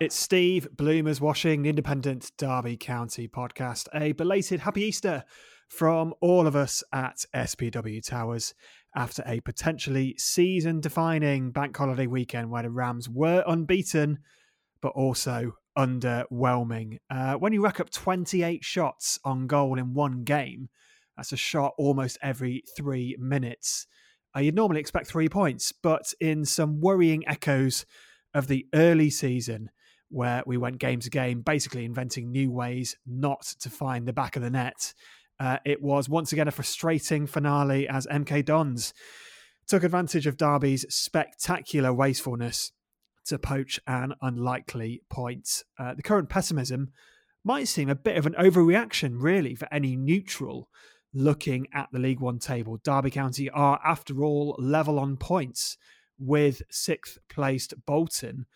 [0.00, 3.88] It's Steve Bloomers Washing, Independent Derby County podcast.
[3.92, 5.24] A belated happy Easter
[5.68, 8.54] from all of us at SBW Towers
[8.94, 14.20] after a potentially season defining bank holiday weekend where the Rams were unbeaten
[14.80, 16.98] but also underwhelming.
[17.10, 20.68] Uh, when you rack up 28 shots on goal in one game,
[21.16, 23.88] that's a shot almost every three minutes.
[24.36, 27.84] Uh, you'd normally expect three points, but in some worrying echoes
[28.32, 29.70] of the early season,
[30.10, 34.36] where we went game to game, basically inventing new ways not to find the back
[34.36, 34.94] of the net.
[35.40, 38.92] Uh, it was once again a frustrating finale as MK Dons
[39.66, 42.72] took advantage of Derby's spectacular wastefulness
[43.26, 45.62] to poach an unlikely point.
[45.78, 46.92] Uh, the current pessimism
[47.44, 50.68] might seem a bit of an overreaction, really, for any neutral
[51.14, 52.78] looking at the League One table.
[52.82, 55.76] Derby County are, after all, level on points
[56.18, 58.46] with sixth placed Bolton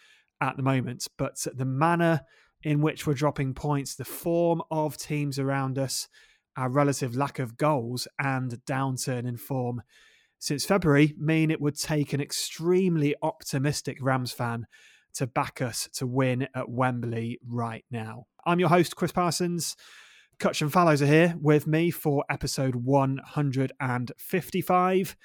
[0.42, 1.08] at the moment.
[1.16, 2.22] But the manner
[2.62, 6.08] in which we're dropping points, the form of teams around us,
[6.56, 9.82] our relative lack of goals, and downturn in form
[10.38, 14.66] since February mean it would take an extremely optimistic Rams fan
[15.14, 18.26] to back us to win at Wembley right now.
[18.44, 19.76] I'm your host, Chris Parsons.
[20.40, 25.16] Cutch and Fallows are here with me for episode 155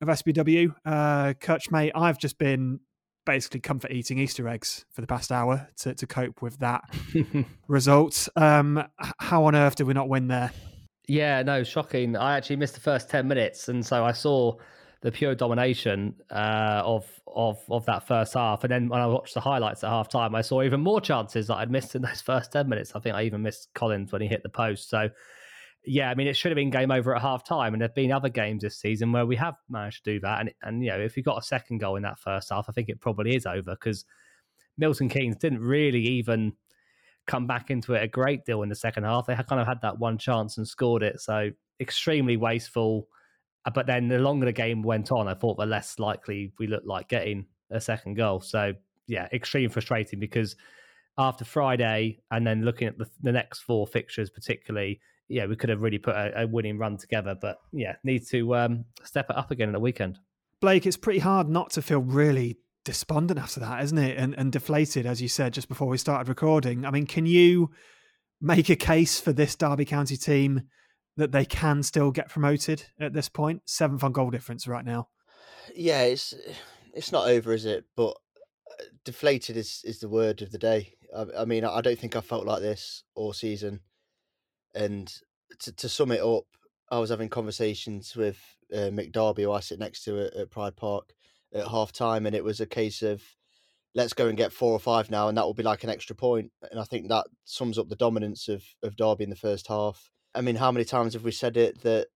[0.00, 0.74] of SBW.
[0.84, 2.80] Uh, Cutch, mate, I've just been
[3.24, 6.84] basically comfort eating Easter eggs for the past hour to, to cope with that
[7.68, 8.28] result.
[8.36, 8.84] Um,
[9.18, 10.52] how on earth did we not win there?
[11.06, 12.16] Yeah, no, shocking.
[12.16, 14.56] I actually missed the first ten minutes, and so I saw
[15.02, 18.64] the pure domination uh, of of of that first half.
[18.64, 21.48] And then when I watched the highlights at half time, I saw even more chances
[21.48, 22.92] that I'd missed in those first ten minutes.
[22.94, 24.88] I think I even missed Collins when he hit the post.
[24.88, 25.10] So
[25.86, 27.74] yeah, I mean, it should have been game over at half time.
[27.74, 30.40] And there've been other games this season where we have managed to do that.
[30.40, 32.72] And and you know, if you got a second goal in that first half, I
[32.72, 34.04] think it probably is over because
[34.78, 36.54] Milton Keynes didn't really even
[37.26, 39.26] come back into it a great deal in the second half.
[39.26, 41.20] They kind of had that one chance and scored it.
[41.20, 41.50] So
[41.80, 43.08] extremely wasteful.
[43.64, 46.66] Uh, But then the longer the game went on, I thought the less likely we
[46.66, 48.40] looked like getting a second goal.
[48.40, 48.74] So
[49.06, 50.56] yeah, extreme frustrating because
[51.16, 55.00] after Friday and then looking at the, the next four fixtures, particularly,
[55.34, 57.34] yeah, we could have really put a, a winning run together.
[57.38, 60.20] But yeah, need to um, step it up again at the weekend.
[60.60, 64.16] Blake, it's pretty hard not to feel really despondent after that, isn't it?
[64.16, 66.84] And, and deflated, as you said just before we started recording.
[66.84, 67.70] I mean, can you
[68.40, 70.62] make a case for this Derby County team
[71.16, 73.62] that they can still get promoted at this point?
[73.64, 75.08] Seventh on goal difference right now.
[75.74, 76.32] yeah, it's
[76.94, 77.86] it's not over, is it?
[77.96, 78.16] But
[78.70, 80.94] uh, deflated is is the word of the day.
[81.16, 83.80] I, I mean, I don't think I felt like this all season.
[84.74, 85.12] And
[85.60, 86.44] to to sum it up,
[86.90, 88.38] I was having conversations with
[88.72, 91.14] uh, Mick Darby, who I sit next to at, at Pride Park,
[91.54, 93.22] at half time, and it was a case of
[93.94, 96.16] let's go and get four or five now, and that will be like an extra
[96.16, 96.50] point.
[96.70, 100.10] And I think that sums up the dominance of of Derby in the first half.
[100.34, 102.08] I mean, how many times have we said it that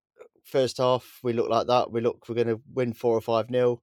[0.44, 1.92] first half we look like that?
[1.92, 3.82] We look we're going to win four or five nil.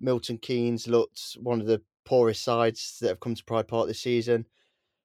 [0.00, 4.00] Milton Keynes looked one of the poorest sides that have come to Pride Park this
[4.00, 4.46] season.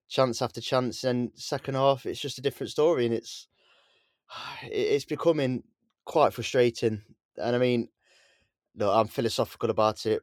[0.10, 3.48] Chance after chance, and second half it's just a different story, and it's
[4.64, 5.64] it's becoming
[6.06, 7.02] quite frustrating.
[7.38, 7.90] And I mean,
[8.76, 10.22] look, I'm philosophical about it.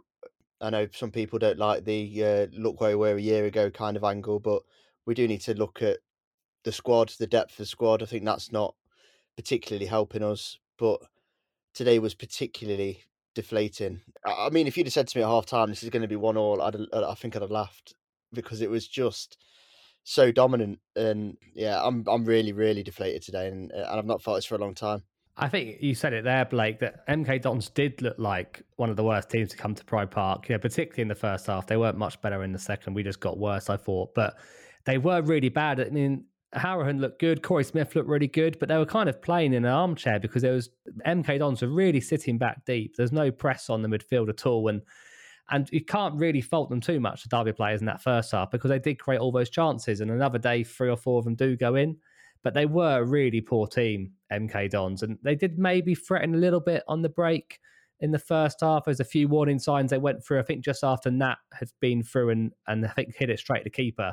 [0.60, 3.70] I know some people don't like the uh, look where we were a year ago
[3.70, 4.62] kind of angle, but
[5.04, 5.98] we do need to look at
[6.64, 8.02] the squad, the depth of the squad.
[8.02, 8.74] I think that's not
[9.36, 11.00] particularly helping us, but
[11.74, 13.04] today was particularly
[13.34, 14.00] deflating.
[14.24, 16.08] I mean, if you'd have said to me at half time, this is going to
[16.08, 17.94] be one all, I'd, I think I'd have laughed
[18.32, 19.36] because it was just
[20.06, 20.78] so dominant.
[20.94, 24.46] And yeah, I'm I'm really really deflated today, and, uh, and I've not felt this
[24.46, 25.02] for a long time.
[25.38, 28.96] I think you said it there, Blake, that MK Dons did look like one of
[28.96, 31.66] the worst teams to come to Pride Park, you know, particularly in the first half.
[31.66, 32.94] They weren't much better in the second.
[32.94, 34.14] We just got worse, I thought.
[34.14, 34.38] But
[34.86, 35.78] they were really bad.
[35.78, 36.24] I mean,
[36.54, 39.66] Hourihane looked good, Corey Smith looked really good, but they were kind of playing in
[39.66, 40.70] an armchair because there was
[41.06, 42.94] MK Dons were really sitting back deep.
[42.96, 44.68] There's no press on the midfield at all.
[44.68, 44.80] And
[45.50, 48.50] and you can't really fault them too much, the Derby players in that first half,
[48.50, 50.00] because they did create all those chances.
[50.00, 51.96] And another day, three or four of them do go in.
[52.42, 56.38] But they were a really poor team, MK Dons, and they did maybe threaten a
[56.38, 57.58] little bit on the break.
[58.00, 58.84] in the first half.
[58.84, 60.38] There's a few warning signs they went through.
[60.40, 63.64] I think just after Nat had been through and and I think hit it straight
[63.64, 64.12] to keeper.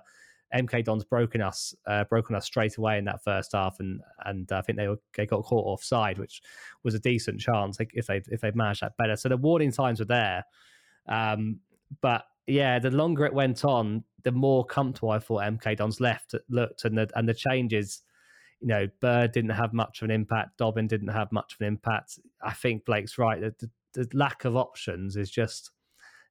[0.53, 4.51] MK Dons broken us, uh, broken us straight away in that first half, and and
[4.51, 6.41] I think they were, they got caught offside, which
[6.83, 9.15] was a decent chance if they if they managed that better.
[9.15, 10.43] So the warning signs were there,
[11.07, 11.59] um,
[12.01, 16.35] but yeah, the longer it went on, the more comfortable I thought MK Dons left
[16.49, 18.01] looked, and the and the changes.
[18.59, 20.57] You know, Bird didn't have much of an impact.
[20.57, 22.17] Dobbin didn't have much of an impact.
[22.41, 23.41] I think Blake's right.
[23.41, 25.71] The, the, the lack of options is just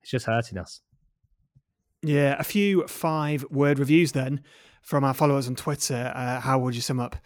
[0.00, 0.80] it's just hurting us.
[2.02, 4.42] Yeah, a few five word reviews then
[4.82, 6.12] from our followers on Twitter.
[6.14, 7.16] Uh, how would you sum up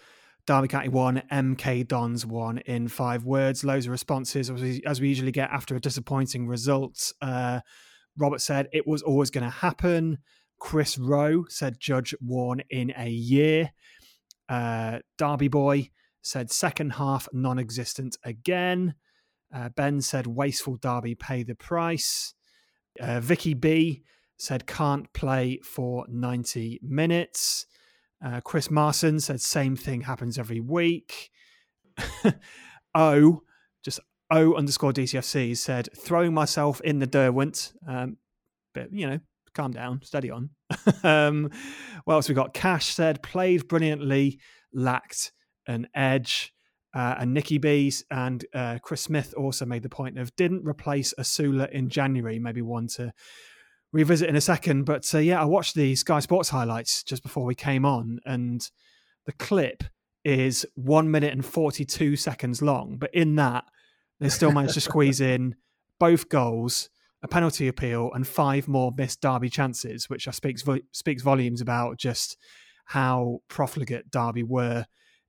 [0.47, 3.65] Derby County 1, MK Dons 1 in five words?
[3.65, 7.13] Loads of responses, as we, as we usually get after a disappointing result.
[7.21, 7.61] Uh,
[8.17, 10.19] Robert said it was always going to happen.
[10.59, 13.73] Chris Rowe said Judge Warne in a year.
[14.49, 15.91] Uh, Derby Boy
[16.23, 18.95] said second half non existent again.
[19.55, 22.35] Uh, ben said wasteful Derby pay the price.
[23.01, 24.03] Uh, Vicky B
[24.39, 27.67] said can't play for 90 minutes.
[28.25, 31.31] Uh, Chris Marson said same thing happens every week.
[32.95, 33.43] o,
[33.85, 37.73] just O underscore DCFC said throwing myself in the Derwent.
[37.87, 38.17] Um,
[38.75, 39.21] but, you know,
[39.55, 40.51] calm down, steady on.
[41.03, 41.51] um,
[42.05, 42.55] what else we got?
[42.55, 44.41] Cash said played brilliantly,
[44.73, 45.33] lacked
[45.67, 46.53] an edge.
[46.95, 51.13] Uh, and Nikki Bees and uh, Chris Smith also made the point of didn't replace
[51.21, 53.13] Asula in January, maybe one to
[53.97, 54.85] revisit in a second.
[54.85, 58.69] But uh, yeah, I watched the Sky Sports highlights just before we came on, and
[59.25, 59.85] the clip
[60.25, 62.97] is one minute and 42 seconds long.
[62.99, 63.65] But in that,
[64.21, 65.57] they still managed to squeeze in
[65.99, 66.91] both goals,
[67.23, 71.97] a penalty appeal, and five more missed Derby chances, which I speaks speaks volumes about
[71.99, 72.37] just
[72.87, 74.85] how profligate Derby were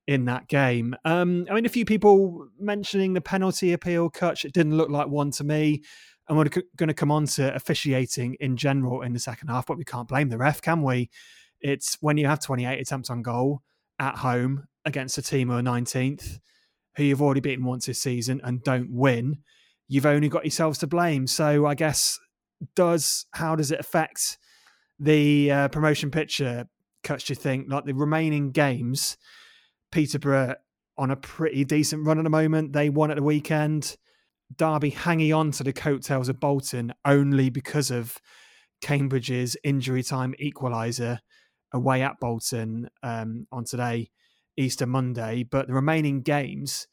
[0.06, 0.94] in that game.
[1.04, 5.08] Um, I mean, a few people mentioning the penalty appeal, Cutch, it didn't look like
[5.08, 5.82] one to me.
[6.28, 9.78] And we're going to come on to officiating in general in the second half, but
[9.78, 11.10] we can't blame the ref, can we?
[11.60, 13.62] It's when you have 28 attempts on goal
[13.98, 16.38] at home against a team who are 19th,
[16.96, 19.38] who you've already beaten once this season and don't win,
[19.88, 21.26] you've only got yourselves to blame.
[21.26, 22.18] So I guess
[22.74, 24.38] does how does it affect
[24.98, 26.68] the uh, promotion picture?
[27.02, 29.16] Cutch, do you think like the remaining games?
[29.90, 30.56] Peterborough
[30.98, 32.72] on a pretty decent run at the moment.
[32.72, 33.96] They won at the weekend.
[34.56, 38.18] Derby hanging on to the coattails of Bolton only because of
[38.80, 41.18] Cambridge's injury time equaliser
[41.72, 44.10] away at Bolton um, on today,
[44.56, 45.42] Easter Monday.
[45.42, 46.86] But the remaining games,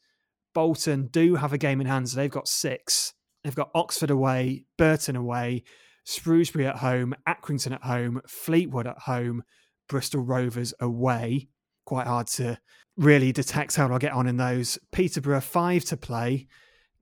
[0.54, 2.08] Bolton do have a game in hand.
[2.08, 3.14] So they've got six.
[3.44, 5.62] They've got Oxford away, Burton away,
[6.04, 9.44] Shrewsbury at home, Accrington at home, Fleetwood at home,
[9.88, 11.48] Bristol Rovers away.
[11.84, 12.58] Quite hard to
[12.96, 14.78] really detect how they'll get on in those.
[14.90, 16.48] Peterborough five to play.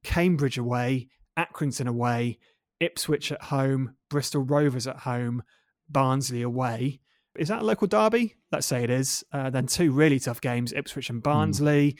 [0.04, 2.38] Cambridge away, Accrington away,
[2.80, 5.42] Ipswich at home, Bristol Rovers at home,
[5.88, 7.00] Barnsley away.
[7.36, 8.36] Is that a local derby?
[8.52, 9.24] Let's say it is.
[9.32, 11.92] Uh, then two really tough games, Ipswich and Barnsley.
[11.92, 11.98] Mm.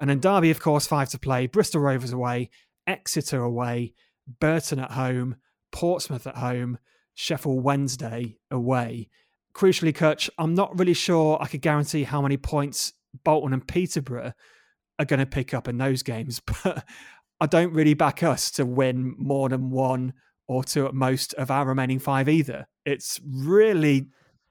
[0.00, 2.50] And then Derby, of course, five to play, Bristol Rovers away,
[2.86, 3.94] Exeter away,
[4.40, 5.36] Burton at home,
[5.72, 6.78] Portsmouth at home,
[7.14, 9.08] Sheffield Wednesday away.
[9.54, 12.92] Crucially, Cutch, I'm not really sure I could guarantee how many points
[13.24, 14.32] Bolton and Peterborough
[15.00, 16.84] are going to pick up in those games, but
[17.40, 20.14] I don't really back us to win more than one
[20.48, 22.66] or two at most of our remaining five either.
[22.84, 24.06] It's really,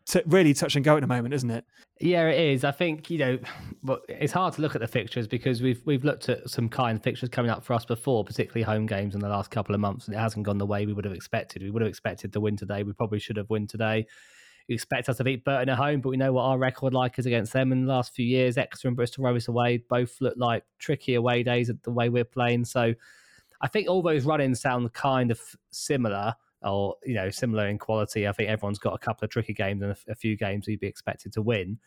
[0.08, 1.65] t- really touch and go at the moment, isn't it?
[2.00, 2.63] Yeah, it is.
[2.63, 3.39] I think you know,
[3.84, 7.01] but it's hard to look at the fixtures because we've we've looked at some kind
[7.01, 10.06] fixtures coming up for us before, particularly home games in the last couple of months,
[10.06, 11.63] and it hasn't gone the way we would have expected.
[11.63, 12.84] We would have expected to win today.
[12.84, 14.06] We probably should have won today.
[14.68, 17.18] You expect us to beat Burton at home, but we know what our record like
[17.20, 18.58] is against them in the last few years.
[18.58, 22.26] Exeter and Bristol Rovers away both look like tricky away days at the way we're
[22.26, 22.66] playing.
[22.66, 22.94] So
[23.62, 25.40] I think all those run-ins sound kind of
[25.72, 28.28] similar or you know similar in quality.
[28.28, 30.80] I think everyone's got a couple of tricky games and a, a few games you'd
[30.80, 31.80] be expected to win.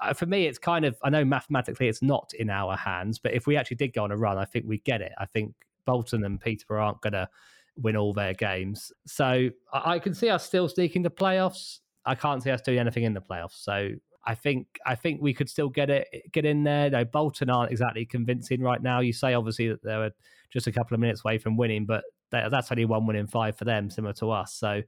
[0.00, 3.34] Uh, for me, it's kind of I know mathematically it's not in our hands, but
[3.34, 5.12] if we actually did go on a run, I think we get it.
[5.18, 5.54] I think
[5.86, 7.28] Bolton and Peterborough aren't going to
[7.76, 11.80] win all their games, so I, I can see us still sneaking the playoffs.
[12.08, 13.62] I can't see us doing anything in the playoffs.
[13.62, 13.90] So
[14.24, 16.88] I think I think we could still get it get in there.
[16.90, 19.00] No, Bolton aren't exactly convincing right now.
[19.00, 20.10] You say obviously that they were
[20.50, 23.56] just a couple of minutes away from winning, but that's only one win in five
[23.56, 24.54] for them, similar to us.
[24.54, 24.82] So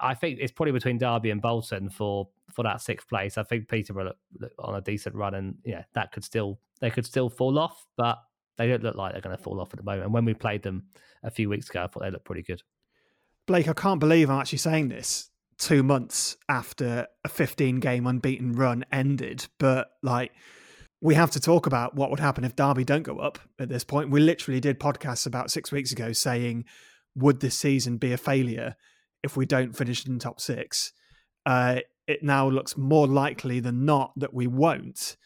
[0.00, 3.36] I think it's probably between Derby and Bolton for for that sixth place.
[3.36, 6.90] I think Peterborough look, look on a decent run, and yeah, that could still they
[6.90, 8.18] could still fall off, but
[8.56, 10.04] they don't look like they're going to fall off at the moment.
[10.04, 10.84] And when we played them
[11.22, 12.62] a few weeks ago, I thought they looked pretty good.
[13.46, 15.29] Blake, I can't believe I'm actually saying this
[15.60, 19.46] two months after a 15 game unbeaten run ended.
[19.58, 20.32] But like,
[21.00, 23.84] we have to talk about what would happen if Derby don't go up at this
[23.84, 24.10] point.
[24.10, 26.64] We literally did podcasts about six weeks ago saying,
[27.14, 28.74] would this season be a failure
[29.22, 30.92] if we don't finish in top six?
[31.46, 35.16] Uh, it now looks more likely than not that we won't.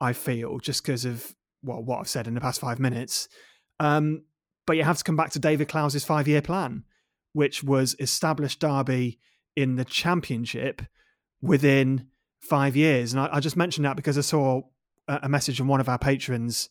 [0.00, 3.28] I feel just because of well, what I've said in the past five minutes.
[3.78, 4.24] Um,
[4.66, 6.84] but you have to come back to David Clowes's five-year plan,
[7.32, 9.20] which was establish Derby
[9.56, 10.82] in the Championship
[11.40, 12.08] within
[12.40, 13.12] five years.
[13.12, 14.62] And I, I just mentioned that because I saw
[15.08, 16.68] a, message from one of our patrons.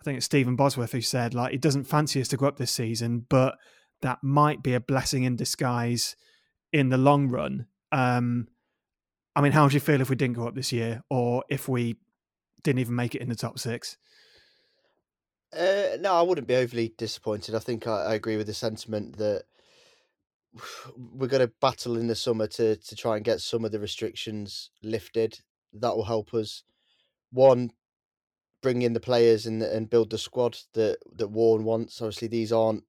[0.00, 2.56] I think it's Stephen Bosworth who said like it doesn't fancy us to go up
[2.56, 3.56] this season, but
[4.02, 6.16] that might be a blessing in disguise
[6.72, 7.66] in the long run.
[7.92, 8.48] Um,
[9.36, 11.68] I mean, how would you feel if we didn't go up this year, or if
[11.68, 11.96] we
[12.62, 13.96] didn't even make it in the top six?
[15.52, 17.54] Uh, no, I wouldn't be overly disappointed.
[17.54, 19.44] I think I, I agree with the sentiment that
[20.96, 23.80] we're going to battle in the summer to to try and get some of the
[23.80, 25.38] restrictions lifted.
[25.72, 26.62] That will help us.
[27.32, 27.70] One,
[28.62, 32.00] bring in the players and and build the squad that that Warne wants.
[32.00, 32.84] Obviously, these aren't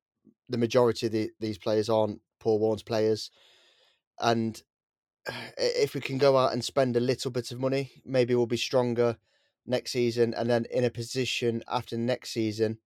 [0.48, 3.32] the majority of the, these players aren't Paul Warne's players,
[4.20, 4.62] and
[5.58, 8.58] if we can go out and spend a little bit of money, maybe we'll be
[8.58, 9.18] stronger
[9.66, 12.78] next season, and then in a position after next season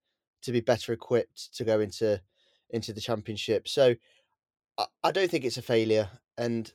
[0.42, 2.22] to be better equipped to go into
[2.70, 3.68] into the championship.
[3.68, 3.96] So
[5.04, 6.72] I, don't think it's a failure, and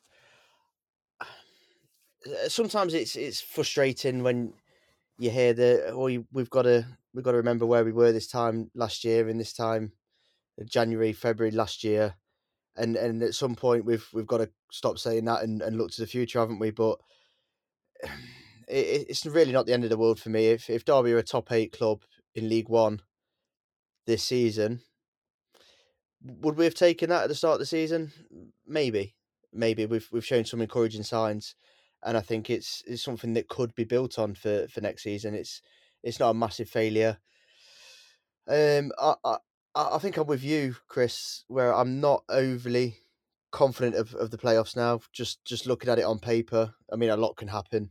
[1.21, 4.53] uh, sometimes it's it's frustrating when
[5.19, 8.27] you hear that oh we've got to we've got to remember where we were this
[8.27, 9.93] time last year and this time
[10.65, 12.17] January February last year
[12.77, 15.93] and and at some point we've we've got to stop saying that and, and look
[15.93, 16.99] to the future haven't we but
[18.69, 20.47] it, it's really not the end of the world for me.
[20.47, 22.03] If if Derby are a top eight club
[22.35, 23.01] in League One
[24.07, 24.81] this season,
[26.25, 28.13] would we have taken that at the start of the season?
[28.67, 29.15] Maybe,
[29.53, 31.55] maybe we've we've shown some encouraging signs,
[32.03, 35.35] and I think it's it's something that could be built on for for next season.
[35.35, 35.61] It's
[36.03, 37.19] it's not a massive failure.
[38.49, 39.37] Um, I I,
[39.75, 42.99] I think I'm with you, Chris, where I'm not overly
[43.51, 45.01] confident of, of the playoffs now.
[45.13, 47.91] Just just looking at it on paper, I mean, a lot can happen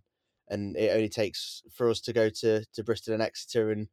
[0.49, 3.87] and it only takes for us to go to to Bristol and Exeter and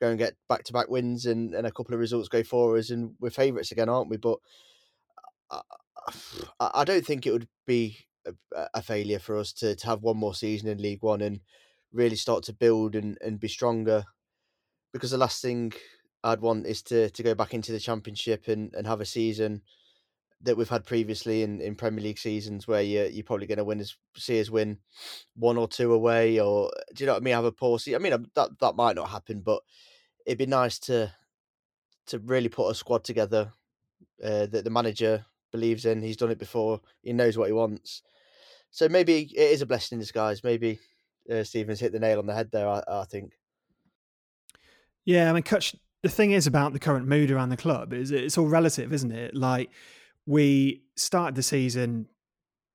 [0.00, 2.76] go and get back to back wins and, and a couple of results go for
[2.76, 4.16] us, and we're favourites again, aren't we?
[4.16, 4.38] But
[5.50, 5.62] uh,
[6.58, 10.02] I, I don't think it would be a, a, failure for us to, to have
[10.02, 11.40] one more season in League One and
[11.92, 14.04] really start to build and, and be stronger.
[14.92, 15.72] Because the last thing
[16.24, 19.62] I'd want is to, to go back into the Championship and, and have a season
[20.42, 23.64] that we've had previously in, in Premier League seasons where you you're probably going to
[23.64, 24.78] win as see us win
[25.34, 28.00] one or two away or do you know what I mean have a poor season.
[28.00, 29.62] I mean that that might not happen, but
[30.26, 31.12] it'd be nice to
[32.06, 33.52] to really put a squad together
[34.22, 36.02] uh, that the manager believes in.
[36.02, 36.80] He's done it before.
[37.02, 38.02] He knows what he wants.
[38.70, 40.44] So maybe it is a blessing in disguise.
[40.44, 40.78] Maybe
[41.30, 42.68] uh, Stevens hit the nail on the head there.
[42.68, 43.32] I, I think.
[45.04, 48.10] Yeah, I mean, Cutch, the thing is about the current mood around the club is
[48.10, 49.34] it's all relative, isn't it?
[49.34, 49.70] Like
[50.26, 52.06] we started the season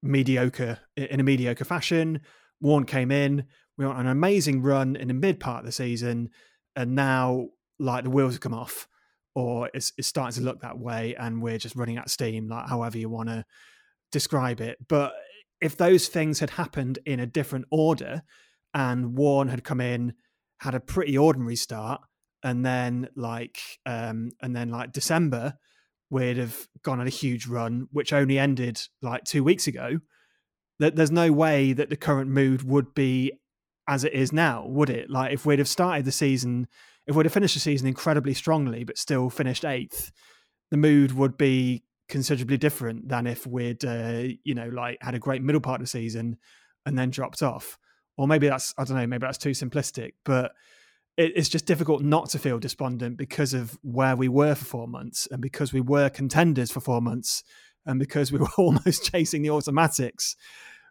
[0.01, 2.21] mediocre in a mediocre fashion.
[2.61, 3.45] Warne came in.
[3.77, 6.29] We went on an amazing run in the mid part of the season,
[6.75, 7.47] and now
[7.79, 8.87] like the wheels have come off,
[9.33, 12.47] or it's, it's starting to look that way, and we're just running out of steam,
[12.47, 13.43] like however you want to
[14.11, 14.77] describe it.
[14.87, 15.13] But
[15.59, 18.21] if those things had happened in a different order,
[18.73, 20.13] and Warne had come in,
[20.59, 22.01] had a pretty ordinary start,
[22.43, 25.55] and then like um, and then like December
[26.15, 29.99] we'd have gone on a huge run, which only ended like two weeks ago,
[30.79, 33.33] that there's no way that the current mood would be
[33.85, 35.09] as it is now, would it?
[35.09, 36.67] Like if we'd have started the season,
[37.05, 40.13] if we'd have finished the season incredibly strongly, but still finished eighth,
[40.71, 45.19] the mood would be considerably different than if we'd, uh, you know, like had a
[45.19, 46.37] great middle part of the season
[46.85, 47.77] and then dropped off.
[48.17, 50.53] Or maybe that's, I don't know, maybe that's too simplistic, but
[51.17, 55.27] it's just difficult not to feel despondent because of where we were for four months
[55.31, 57.43] and because we were contenders for four months
[57.85, 60.35] and because we were almost chasing the automatics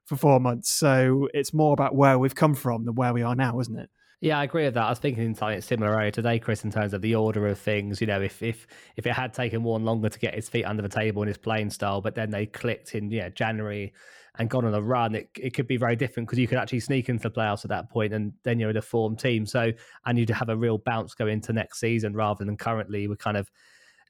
[0.06, 0.70] for four months.
[0.70, 3.90] So it's more about where we've come from than where we are now, isn't it?
[4.20, 4.84] Yeah, I agree with that.
[4.84, 7.58] I was thinking in something similar earlier today, Chris, in terms of the order of
[7.58, 8.00] things.
[8.00, 8.66] You know, if if
[8.96, 11.36] if it had taken Warne longer to get his feet under the table in his
[11.36, 13.92] playing style, but then they clicked in yeah January
[14.38, 16.80] and gone on a run, it, it could be very different because you could actually
[16.80, 19.46] sneak into the playoffs at that point and then you're in a form team.
[19.46, 19.72] So,
[20.06, 23.36] and you'd have a real bounce go into next season rather than currently we're kind
[23.36, 23.50] of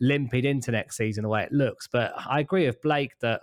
[0.00, 1.88] limping into next season the way it looks.
[1.88, 3.42] But I agree with Blake that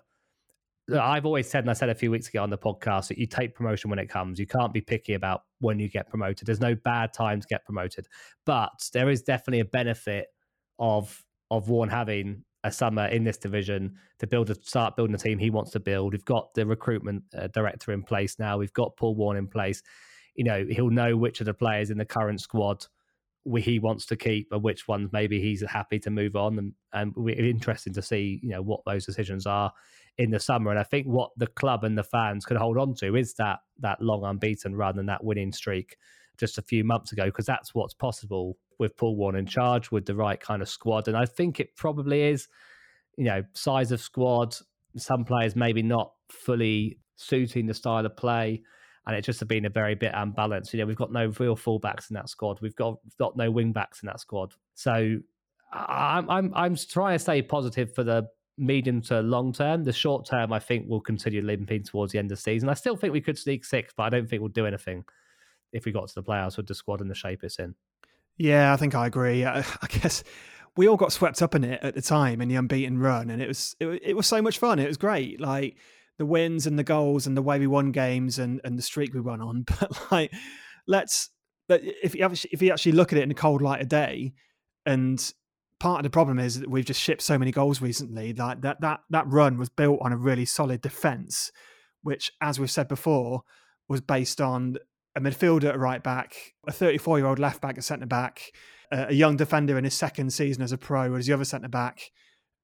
[0.99, 3.27] I've always said, and I said a few weeks ago on the podcast, that you
[3.27, 4.39] take promotion when it comes.
[4.39, 6.47] You can't be picky about when you get promoted.
[6.47, 8.07] There's no bad time to get promoted,
[8.45, 10.27] but there is definitely a benefit
[10.79, 15.17] of of Warne having a summer in this division to build a start building a
[15.17, 16.13] team he wants to build.
[16.13, 18.57] We've got the recruitment uh, director in place now.
[18.57, 19.81] We've got Paul Warne in place.
[20.35, 22.85] you know, he'll know which of the players in the current squad
[23.57, 27.11] he wants to keep and which ones maybe he's happy to move on and and
[27.15, 29.71] we're interesting to see you know what those decisions are
[30.17, 32.93] in the summer and I think what the club and the fans could hold on
[32.95, 35.97] to is that that long unbeaten run and that winning streak
[36.41, 40.05] just a few months ago because that's what's possible with Paul Warne in charge with
[40.05, 42.49] the right kind of squad and I think it probably is
[43.17, 44.55] you know size of squad
[44.97, 48.61] some players maybe not fully suiting the style of play
[49.07, 50.73] and it's just has been a very bit unbalanced.
[50.73, 52.59] You know, we've got no real fullbacks in that squad.
[52.61, 54.53] We've got got no wing backs in that squad.
[54.75, 55.17] So
[55.73, 59.83] I'm I'm I'm trying to stay positive for the medium to long term.
[59.83, 62.69] The short term, I think, will continue limping towards the end of the season.
[62.69, 65.03] I still think we could sneak six, but I don't think we'll do anything
[65.71, 67.75] if we got to the playoffs with the squad and the shape it's in.
[68.37, 69.45] Yeah, I think I agree.
[69.45, 70.23] I, I guess
[70.75, 73.41] we all got swept up in it at the time in the unbeaten run, and
[73.41, 74.79] it was it, it was so much fun.
[74.79, 75.39] It was great.
[75.39, 75.77] Like
[76.17, 79.13] the wins and the goals and the way we won games and, and the streak
[79.13, 79.65] we won on.
[79.79, 80.31] But like,
[80.87, 81.29] let's
[81.69, 84.33] if you actually, if you actually look at it in a cold light of day,
[84.85, 85.33] and
[85.79, 88.33] part of the problem is that we've just shipped so many goals recently.
[88.33, 91.51] Like that that that run was built on a really solid defense,
[92.03, 93.43] which, as we've said before,
[93.87, 94.77] was based on
[95.15, 96.35] a midfielder at right back,
[96.67, 98.51] a 34 year old left back at centre back,
[98.91, 102.11] a young defender in his second season as a pro as the other centre back,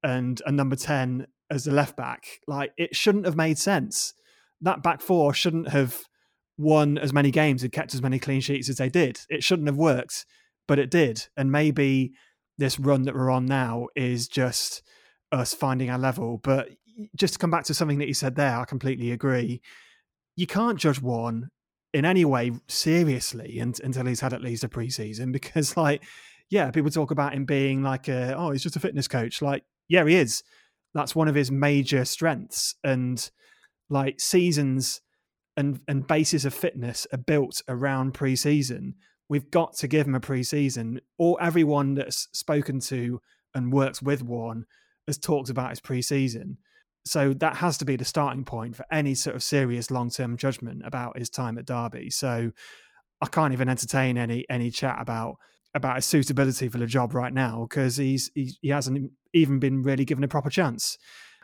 [0.04, 2.26] and a number 10 as the left back.
[2.48, 4.14] Like it shouldn't have made sense.
[4.62, 6.04] That back four shouldn't have
[6.58, 9.20] won as many games and kept as many clean sheets as they did.
[9.30, 10.26] It shouldn't have worked,
[10.68, 11.28] but it did.
[11.38, 12.14] And maybe
[12.58, 14.82] this run that we're on now is just
[15.32, 16.40] us finding our level.
[16.42, 16.70] But
[17.16, 19.62] just to come back to something that you said there, I completely agree.
[20.36, 21.50] You can't judge Warne
[21.94, 26.04] in any way seriously until he's had at least a preseason because, like,
[26.50, 29.42] yeah, people talk about him being like a, oh, he's just a fitness coach.
[29.42, 30.44] Like, yeah, he is.
[30.94, 33.30] That's one of his major strengths and
[33.90, 35.02] like seasons
[35.56, 38.94] and and bases of fitness are built around preseason.
[39.30, 41.00] We've got to give him a preseason.
[41.18, 43.22] Or everyone that's spoken to
[43.54, 44.66] and works with Warne
[45.08, 46.58] has talked about his preseason
[47.08, 50.82] so that has to be the starting point for any sort of serious long-term judgment
[50.86, 52.52] about his time at derby so
[53.22, 55.36] i can't even entertain any any chat about
[55.74, 59.84] about his suitability for the job right now because he's he, he hasn't even been
[59.84, 60.98] really given a proper chance.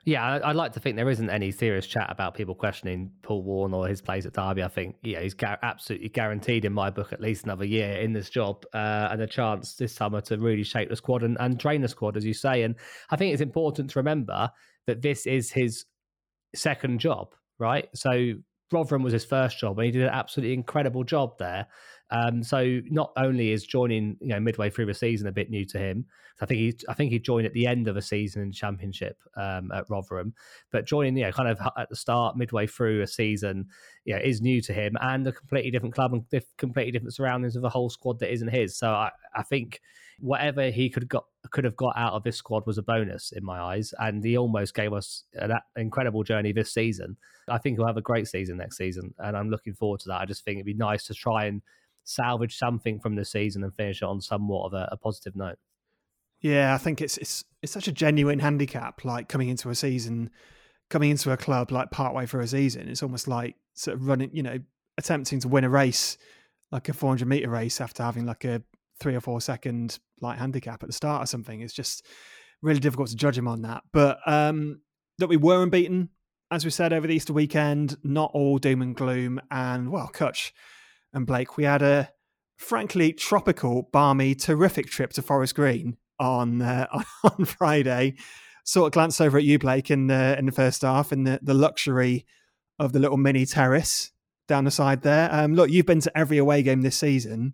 [0.05, 3.73] Yeah, I'd like to think there isn't any serious chat about people questioning Paul Warne
[3.73, 4.61] or his plays at Derby.
[4.61, 8.11] I think yeah, he's ga- absolutely guaranteed in my book at least another year in
[8.11, 11.57] this job uh, and a chance this summer to really shape the squad and, and
[11.57, 12.63] train the squad, as you say.
[12.63, 12.75] And
[13.11, 14.49] I think it's important to remember
[14.87, 15.85] that this is his
[16.55, 17.89] second job, right?
[17.93, 18.33] So
[18.71, 21.67] Rotherham was his first job, and he did an absolutely incredible job there.
[22.11, 25.65] Um, so not only is joining, you know, midway through the season a bit new
[25.65, 26.05] to him.
[26.41, 29.17] I think he, I think he joined at the end of a season in Championship
[29.35, 30.33] um, at Rotherham,
[30.71, 33.67] but joining, you know, kind of at the start, midway through a season,
[34.05, 36.23] you know, is new to him and a completely different club and
[36.57, 38.77] completely different surroundings of a whole squad that isn't his.
[38.77, 39.81] So I, I think
[40.19, 43.43] whatever he could got could have got out of this squad was a bonus in
[43.43, 47.17] my eyes, and he almost gave us an incredible journey this season.
[47.49, 50.21] I think he'll have a great season next season, and I'm looking forward to that.
[50.21, 51.61] I just think it'd be nice to try and
[52.03, 55.57] salvage something from the season and finish it on somewhat of a, a positive note.
[56.39, 59.05] Yeah, I think it's it's it's such a genuine handicap.
[59.05, 60.29] Like coming into a season,
[60.89, 64.29] coming into a club like partway through a season, it's almost like sort of running,
[64.33, 64.59] you know,
[64.97, 66.17] attempting to win a race,
[66.71, 68.61] like a 400 meter race after having like a
[68.99, 71.61] three or four second light handicap at the start or something.
[71.61, 72.05] It's just
[72.61, 73.83] really difficult to judge him on that.
[73.91, 74.81] But um
[75.19, 76.09] that we were unbeaten,
[76.51, 79.39] as we said over the Easter weekend, not all doom and gloom.
[79.51, 80.51] And well, Kutch,
[81.13, 82.09] and Blake, we had a
[82.57, 86.87] frankly tropical, balmy, terrific trip to Forest Green on uh,
[87.23, 88.15] on Friday.
[88.65, 91.39] Sort of glanced over at you, Blake, in the in the first half, and the,
[91.41, 92.25] the luxury
[92.79, 94.11] of the little mini terrace
[94.47, 95.29] down the side there.
[95.31, 97.53] Um, look, you've been to every away game this season.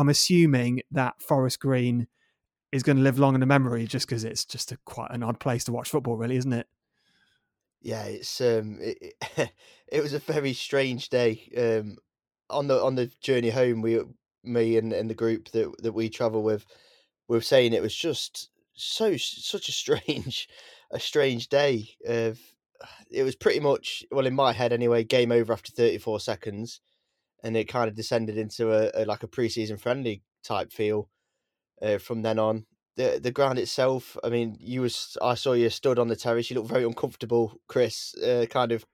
[0.00, 2.06] I'm assuming that Forest Green
[2.72, 5.22] is going to live long in the memory, just because it's just a quite an
[5.22, 6.66] odd place to watch football, really, isn't it?
[7.82, 9.14] Yeah, it's um, it,
[9.92, 11.50] it was a very strange day.
[11.54, 11.98] Um,
[12.48, 14.00] on the on the journey home, we
[14.42, 16.64] me and, and the group that that we travel with,
[17.28, 20.48] we were saying it was just so such a strange
[20.90, 21.90] a strange day.
[22.08, 22.40] Of
[23.10, 25.04] it was pretty much well in my head anyway.
[25.04, 26.80] Game over after thirty four seconds,
[27.42, 31.08] and it kind of descended into a, a like a preseason friendly type feel
[31.82, 32.66] uh, from then on.
[32.96, 36.50] The the ground itself, I mean, you was I saw you stood on the terrace.
[36.50, 38.14] You looked very uncomfortable, Chris.
[38.16, 38.84] Uh, kind of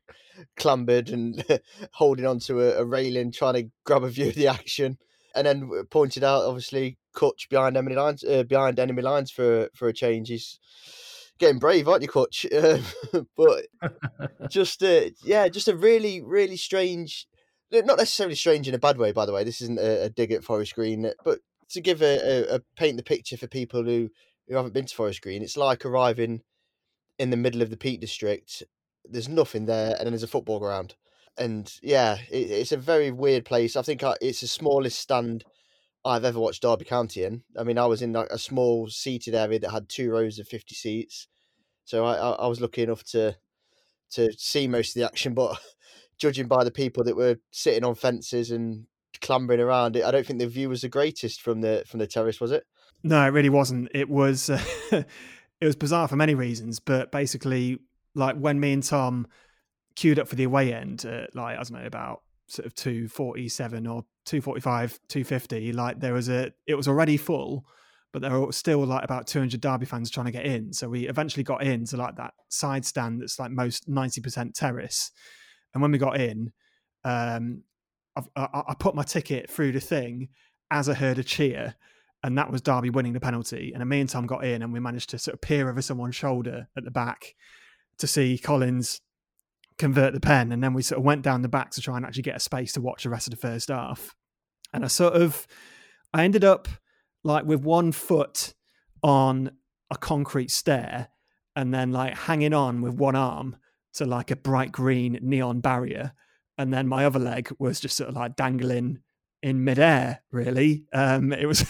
[0.57, 1.45] clambered and
[1.93, 4.99] holding onto a, a railing, trying to grab a view of the action,
[5.35, 9.89] and then pointed out obviously Cutch behind enemy lines, uh, behind enemy lines for for
[9.89, 10.29] a change.
[10.29, 10.61] He's
[11.39, 12.45] getting brave, aren't you, Kutch?
[12.53, 12.83] Uh,
[13.37, 13.67] but
[14.51, 17.27] just uh, yeah, just a really really strange
[17.73, 19.45] not necessarily strange in a bad way, by the way.
[19.45, 22.97] This isn't a, a dig at Forest Green, but to give a, a, a, paint
[22.97, 24.09] the picture for people who,
[24.47, 26.43] who haven't been to Forest Green, it's like arriving
[27.19, 28.63] in the middle of the Peak District.
[29.05, 30.95] There's nothing there, and then there's a football ground.
[31.39, 33.77] And yeah, it, it's a very weird place.
[33.77, 35.45] I think it's the smallest stand
[36.05, 37.43] I've ever watched Derby County in.
[37.59, 40.47] I mean, I was in like a small seated area that had two rows of
[40.47, 41.27] 50 seats.
[41.85, 43.37] So I, I was lucky enough to
[44.13, 45.59] to see most of the action, but
[46.19, 48.87] judging by the people that were sitting on fences and
[49.21, 52.07] clambering around it, I don't think the view was the greatest from the from the
[52.07, 52.65] terrace, was it?
[53.03, 53.89] No, it really wasn't.
[53.95, 57.79] It was uh, it was bizarre for many reasons, but basically,
[58.15, 59.27] like when me and Tom
[59.95, 63.49] queued up for the away end, like I don't know about sort of two forty
[63.49, 67.67] seven or two forty five, two fifty, like there was a it was already full,
[68.13, 70.73] but there were still like about two hundred Derby fans trying to get in.
[70.73, 75.11] So we eventually got into like that side stand that's like most ninety percent terrace
[75.77, 76.53] and when we got in,
[77.05, 77.63] um,
[78.17, 80.31] I, I put my ticket through the thing
[80.71, 81.75] as I heard a cheer,
[82.23, 83.75] and that was Derby winning the penalty.
[83.75, 86.17] And me and Tom got in, and we managed to sort of peer over someone's
[86.17, 87.35] shoulder at the back
[87.99, 89.03] to see Collins
[89.77, 90.51] convert the pen.
[90.51, 92.41] And then we sort of went down the back to try and actually get a
[92.41, 94.17] space to watch the rest of the first half.
[94.73, 95.47] And I sort of,
[96.15, 96.69] I ended up
[97.23, 98.55] like with one foot
[99.03, 99.51] on
[99.91, 101.09] a concrete stair
[101.55, 103.57] and then like hanging on with one arm
[103.97, 106.13] to like a bright green neon barrier.
[106.59, 109.01] And then my other leg was just sort of like dangling
[109.43, 110.85] in midair, really.
[110.93, 111.65] Um, it was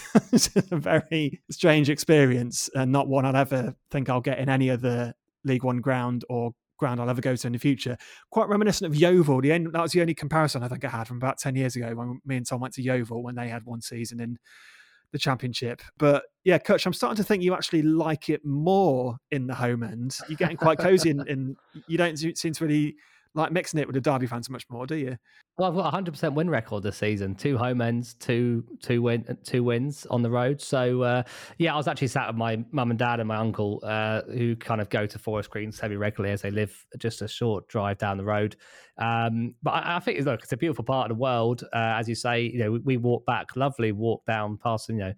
[0.71, 5.13] a very strange experience and not one I'd ever think I'll get in any other
[5.43, 7.97] League One ground or ground I'll ever go to in the future.
[8.31, 9.41] Quite reminiscent of Yeovil.
[9.41, 11.75] The end, that was the only comparison I think I had from about 10 years
[11.75, 14.37] ago when me and Tom went to Yeovil when they had one season in
[15.11, 15.81] the championship.
[15.97, 19.83] But yeah, Coach, I'm starting to think you actually like it more in the home
[19.83, 20.17] end.
[20.27, 22.95] You're getting quite cozy, and you don't seem to really
[23.37, 25.15] like mixing it with the Derby fans much more, do you?
[25.57, 27.35] Well, I've got a 100% win record this season.
[27.35, 30.59] Two home ends, two two win two wins on the road.
[30.59, 31.23] So uh,
[31.57, 34.55] yeah, I was actually sat with my mum and dad and my uncle, uh, who
[34.55, 37.99] kind of go to Forest Green semi regularly as they live just a short drive
[37.99, 38.55] down the road.
[38.97, 42.09] Um, but I, I, think look, it's a beautiful part of the world, uh, as
[42.09, 42.41] you say.
[42.41, 45.13] You know, we, we walk back, lovely walk down past you know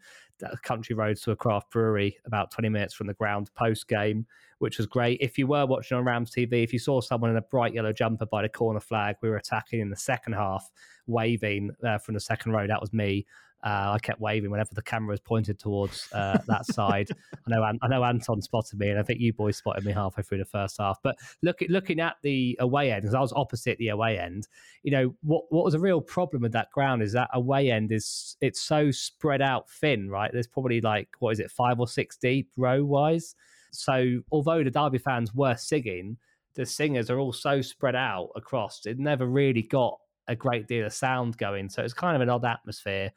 [0.64, 4.26] country roads to a craft brewery about 20 minutes from the ground post game
[4.60, 5.20] which was great.
[5.22, 7.92] If you were watching on Rams TV, if you saw someone in a bright yellow
[7.92, 10.70] jumper by the corner flag, we were attacking in the second half,
[11.08, 12.68] waving uh, from the second row.
[12.68, 13.26] That was me.
[13.64, 17.10] Uh, I kept waving whenever the camera was pointed towards uh, that side.
[17.34, 20.24] I know I know Anton spotted me, and I think you boys spotted me halfway
[20.24, 21.00] through the first half.
[21.04, 24.48] But look, looking at the away end, because I was opposite the away end,
[24.84, 27.92] you know what what was a real problem with that ground is that away end
[27.92, 30.32] is it's so spread out thin, right?
[30.32, 33.36] There's probably like what is it, five or six deep row wise.
[33.72, 36.18] So although the Derby fans were singing,
[36.56, 38.86] the singers are all so spread out across.
[38.86, 41.70] It never really got a great deal of sound going.
[41.70, 43.12] So it's kind of an odd atmosphere.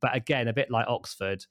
[0.00, 1.44] But again, a bit like Oxford,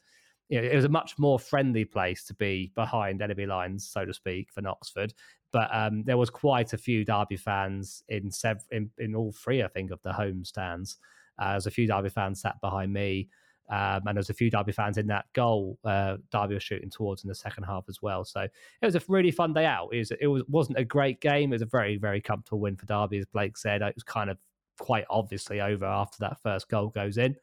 [0.50, 4.06] you know, it was a much more friendly place to be behind enemy lines, so
[4.06, 5.14] to speak, than Oxford.
[5.52, 9.64] But um, there was quite a few Derby fans in, sev- in in all three,
[9.64, 10.98] I think, of the home stands.
[11.40, 13.30] Uh, there's a few Derby fans sat behind me.
[13.70, 17.24] Um, and there's a few Derby fans in that goal uh, Derby was shooting towards
[17.24, 18.24] in the second half as well.
[18.24, 19.90] So it was a really fun day out.
[19.92, 21.52] It, was, it was, wasn't a great game.
[21.52, 23.82] It was a very, very comfortable win for Derby, as Blake said.
[23.82, 24.38] It was kind of
[24.80, 27.36] quite obviously over after that first goal goes in.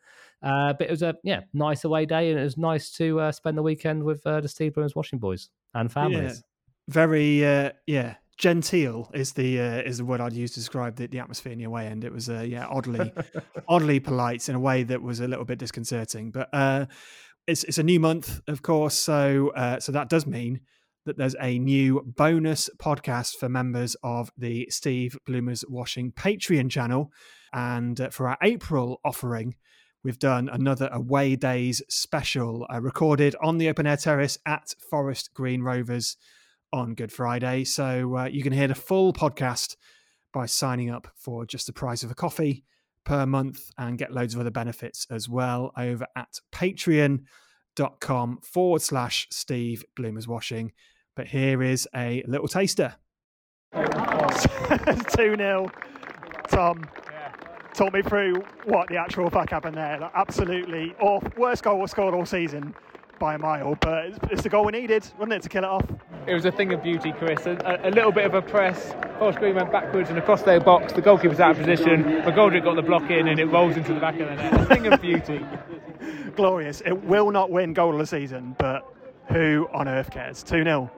[0.45, 3.33] Uh, but it was a yeah nice away day, and it was nice to uh,
[3.33, 6.43] spend the weekend with uh, the Steve Bloomers Washing boys and families.
[6.45, 6.93] Yeah.
[6.93, 11.07] Very uh, yeah genteel is the uh, is the word I'd use to describe the,
[11.07, 12.05] the atmosphere in the away end.
[12.05, 13.13] It was uh, yeah oddly
[13.69, 16.31] oddly polite in a way that was a little bit disconcerting.
[16.31, 16.87] But uh,
[17.47, 20.61] it's it's a new month, of course, so uh, so that does mean
[21.07, 27.13] that there's a new bonus podcast for members of the Steve Bloomers Washing Patreon channel,
[27.53, 29.55] and for our April offering.
[30.05, 35.33] We've done another away days special uh, recorded on the open air terrace at Forest
[35.33, 36.19] Green Rovers
[36.75, 37.65] on Good Friday.
[37.65, 39.77] So uh, you can hear the full podcast
[40.31, 42.65] by signing up for just the price of a coffee
[43.05, 49.27] per month and get loads of other benefits as well over at patreon.com forward slash
[49.31, 50.73] Steve Bloomers Washing.
[51.17, 52.97] But here is a little taster.
[53.73, 53.81] 2
[55.17, 55.71] 0.
[56.49, 56.85] Tom,
[57.75, 59.99] talk me through what the actual fuck happened there.
[59.99, 61.31] Like, absolutely awful.
[61.37, 62.75] Worst goal scored all season
[63.19, 65.71] by a mile, but it's, it's, the goal we needed, wasn't it, to kill it
[65.71, 65.85] off?
[66.27, 67.47] It was a thing of beauty, Chris.
[67.47, 68.95] A, a little bit of a press.
[69.19, 70.93] Forest Green went backwards and across their box.
[70.93, 72.05] The goalkeeper's out of position.
[72.05, 74.61] McGoldrick got the block in and it rolls into the back of the net.
[74.61, 75.45] A thing of beauty.
[76.37, 76.81] Glorious.
[76.85, 78.85] It will not win goal of the season, but
[79.29, 80.43] who on earth cares?
[80.43, 80.91] 2 0.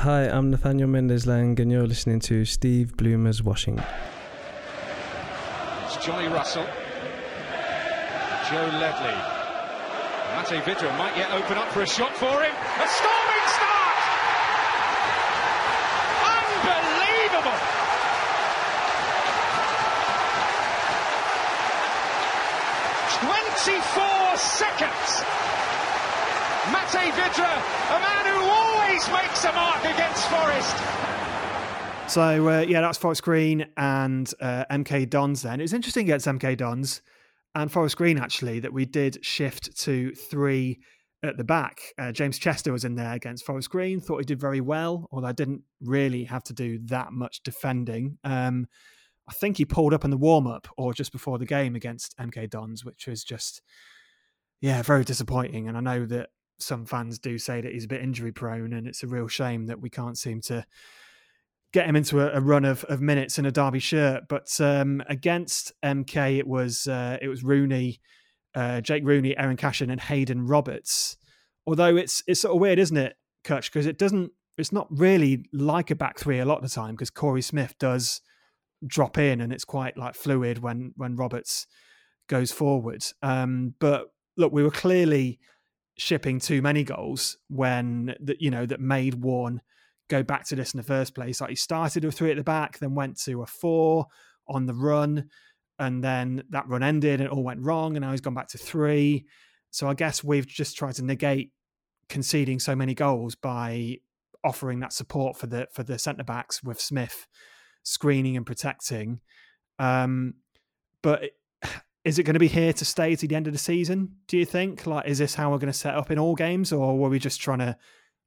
[0.00, 3.82] Hi, I'm Nathaniel Mendez-Laing, and you're listening to Steve Bloomer's Washing.
[6.00, 6.64] Johnny Russell.
[8.48, 9.18] Joe Ledley.
[10.36, 12.54] Matěj Vydra might yet open up for a shot for him.
[12.54, 13.98] A storming start!
[16.38, 17.58] Unbelievable!
[23.18, 25.10] Twenty-four seconds.
[26.70, 27.52] Matěj Vydra,
[27.90, 30.76] a man who always makes a mark against Forest.
[32.08, 35.42] So uh, yeah, that's Forest Green and uh, MK Dons.
[35.42, 37.02] Then it was interesting against MK Dons
[37.54, 40.80] and Forest Green actually that we did shift to three
[41.22, 41.80] at the back.
[41.98, 44.00] Uh, James Chester was in there against Forest Green.
[44.00, 48.16] Thought he did very well, although I didn't really have to do that much defending.
[48.24, 48.68] Um,
[49.28, 52.16] I think he pulled up in the warm up or just before the game against
[52.16, 53.60] MK Dons, which was just
[54.62, 55.68] yeah very disappointing.
[55.68, 58.86] And I know that some fans do say that he's a bit injury prone, and
[58.86, 60.64] it's a real shame that we can't seem to
[61.72, 64.24] get him into a, a run of, of minutes in a Derby shirt.
[64.28, 68.00] But um, against MK, it was uh, it was Rooney,
[68.54, 71.16] uh, Jake Rooney, Eiran Cashin, and Haydon Roberts.
[71.66, 73.72] Although it's it's sort of weird, isn't it, Cutch?
[73.72, 74.32] Because it doesn't.
[74.56, 77.76] It's not really like a back three a lot of the time because Corey Smith
[77.78, 78.20] does
[78.84, 81.66] drop in and it's quite like fluid when when Roberts
[82.28, 83.04] goes forward.
[83.22, 85.38] Um, but look, we were clearly
[85.96, 89.60] shipping too many goals when that you know that made Warne
[90.08, 91.40] go back to this in the first place.
[91.40, 94.06] Like he started with three at the back, then went to a four
[94.48, 95.28] on the run,
[95.78, 98.48] and then that run ended and it all went wrong, and now he's gone back
[98.48, 99.26] to three.
[99.70, 101.52] So I guess we've just tried to negate
[102.08, 103.98] conceding so many goals by
[104.44, 107.26] offering that support for the for the centre backs with Smith
[107.82, 109.20] screening and protecting.
[109.78, 110.34] Um,
[111.02, 111.30] but
[112.04, 114.16] is it going to be here to stay to the end of the season?
[114.26, 114.86] Do you think?
[114.86, 117.18] Like, is this how we're going to set up in all games, or were we
[117.18, 117.76] just trying to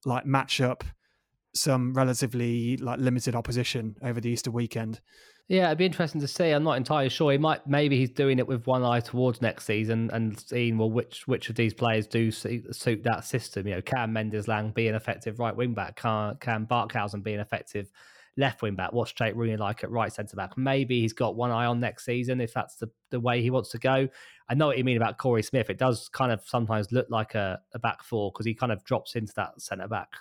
[0.06, 0.84] like match up
[1.54, 5.02] some relatively like limited opposition over the Easter weekend?
[5.48, 6.52] Yeah, it'd be interesting to see.
[6.52, 7.32] I'm not entirely sure.
[7.32, 10.90] He might maybe he's doing it with one eye towards next season and seeing well
[10.90, 13.68] which which of these players do suit that system.
[13.68, 15.98] You know, can Mendez-Laing be an effective right wing back?
[15.98, 17.92] Can can Barkhuizen be an effective
[18.38, 18.94] left wing back?
[18.94, 20.58] What's Jake Rooney like at right centre back?
[20.58, 23.72] Maybe he's got one eye on next season if that's the, the way he wants
[23.72, 24.08] to go.
[24.48, 25.70] I know what you mean about Corey Smith.
[25.70, 28.86] It does kind of sometimes look like a, a back four because he kind of
[28.86, 30.14] drops into that centre back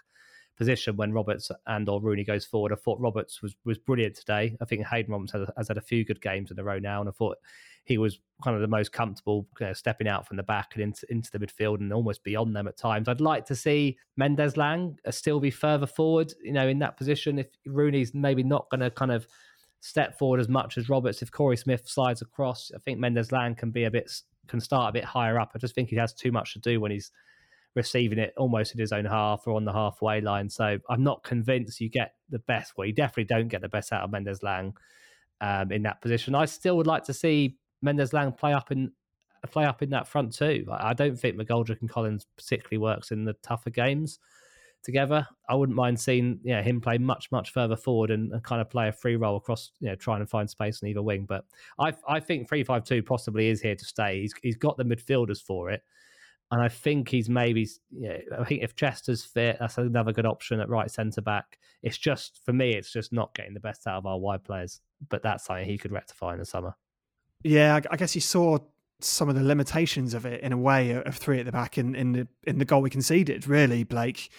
[0.61, 2.71] position when Roberts and or Rooney goes forward.
[2.71, 4.59] I thought Roberts was was brilliant today.
[4.61, 7.01] I think Haydon Roberts has, has had a few good games in a row now,
[7.01, 7.39] and I thought
[7.85, 10.83] he was kind of the most comfortable you know, stepping out from the back and
[10.83, 13.09] into, into the midfield and almost beyond them at times.
[13.09, 17.39] I'd like to see Mendez-Laing uh, still be further forward, you know, in that position.
[17.39, 19.27] If Rooney's maybe not going to kind of
[19.81, 23.71] step forward as much as Roberts, if Corey Smith slides across, I think Mendez-Laing can
[23.71, 24.13] be a bit
[24.47, 25.53] can start a bit higher up.
[25.55, 27.11] I just think he has too much to do when he's
[27.75, 30.49] receiving it almost in his own half or on the halfway line.
[30.49, 32.73] So I'm not convinced you get the best.
[32.77, 34.75] Well, you definitely don't get the best out of Mendez-Laing
[35.41, 36.35] um, in that position.
[36.35, 38.93] I still would like to see Mendez-Laing play up in
[39.51, 40.67] play up in that front too.
[40.71, 44.19] I don't think McGoldrick and Collins particularly works in the tougher games
[44.83, 45.27] together.
[45.49, 48.71] I wouldn't mind seeing yeah him play much much further forward and, and, kind of
[48.71, 51.27] play a free role across you know trying to find space on either wing.
[51.27, 51.45] But
[51.79, 54.21] I I think three five two possibly is here to stay.
[54.21, 55.83] He's he's got the midfielders for it.
[56.53, 58.19] And I think he's maybe, yeah.
[58.37, 61.59] I think if Chester's fit, that's another good option at right centre back.
[61.83, 64.81] It's just, for me, it's just not getting the best out of our wide players.
[65.09, 66.77] But that's something he could rectify in the summer.
[67.43, 68.59] Yeah, I guess you saw
[69.01, 71.95] some of the limitations of it in a way of three at the back in,
[71.95, 73.47] in the in the goal we conceded.
[73.47, 74.31] Really, Blake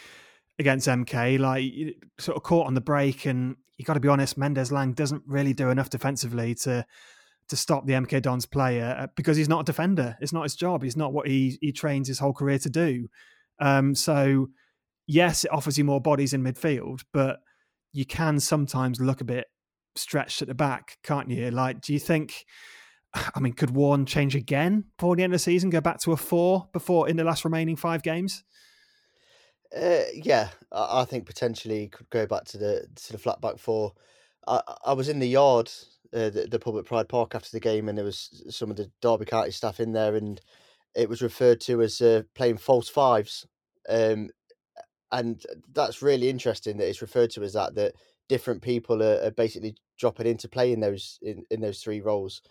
[0.59, 4.37] against MK, like sort of caught on the break, and you got to be honest,
[4.37, 6.85] Mendez-Laing doesn't really do enough defensively to
[7.51, 10.17] to stop the MK Dons player uh, because he's not a defender.
[10.21, 10.83] It's not his job.
[10.83, 13.09] He's not what he he trains his whole career to do.
[13.59, 14.47] Um, so
[15.05, 17.39] yes, it offers you more bodies in midfield, but
[17.91, 19.47] you can sometimes look a bit
[19.95, 21.51] stretched at the back, can't you?
[21.51, 22.45] Like, do you think?
[23.35, 25.69] I mean, could Warne change again before the end of the season?
[25.69, 28.45] Go back to a four before in the last remaining five games?
[29.75, 33.57] Uh, yeah, I, I, think potentially could go back to the to the flat back
[33.57, 33.93] four.
[34.47, 35.69] I, I was in the yard
[36.13, 38.91] uh, the, the Public Pride Park after the game, and there was some of the
[39.01, 40.41] Derby County staff in there, and
[40.95, 43.47] it was referred to as uh, playing false fives.
[43.89, 44.29] Um,
[45.11, 45.43] and
[45.73, 47.75] that's really interesting that it's referred to as that.
[47.75, 47.95] That
[48.29, 52.41] different people are, are basically dropping into play in those in, in those three roles.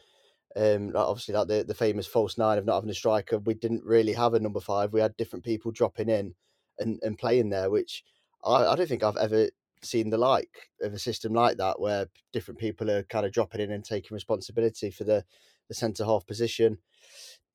[0.57, 3.55] Um, like obviously, like the, the famous false nine of not having a striker, we
[3.55, 4.93] didn't really have a number five.
[4.93, 6.35] We had different people dropping in
[6.79, 8.05] and, and playing there, which
[8.45, 9.49] I, I don't think I've ever
[9.83, 13.61] seen the like of a system like that where different people are kind of dropping
[13.61, 15.25] in and taking responsibility for the,
[15.69, 16.79] the centre half position.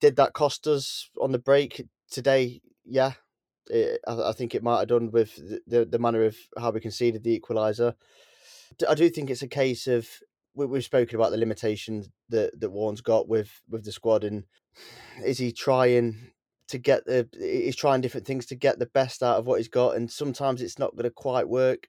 [0.00, 2.60] Did that cost us on the break today?
[2.84, 3.12] Yeah,
[3.68, 6.70] it, I, I, think it might have done with the, the, the manner of how
[6.70, 7.94] we conceded the equaliser.
[8.88, 10.08] I do think it's a case of
[10.54, 14.44] we, we've spoken about the limitations that that Warne's got with with the squad, and
[15.24, 16.32] is he trying
[16.68, 17.28] to get the?
[17.38, 20.62] He's trying different things to get the best out of what he's got, and sometimes
[20.62, 21.88] it's not going to quite work.